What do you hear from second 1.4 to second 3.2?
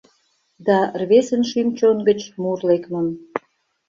шӱм-чон гыч мур лекмым